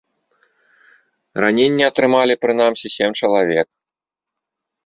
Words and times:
Раненні 1.45 1.83
атрымалі 1.91 2.33
прынамсі 2.47 2.87
сем 2.95 3.11
чалавек. 3.21 3.69